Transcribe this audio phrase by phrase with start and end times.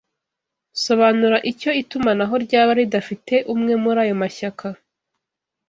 [0.83, 4.67] Sobanura icyo itumanaho ryaba ridafite umwe muri ayo mashyaka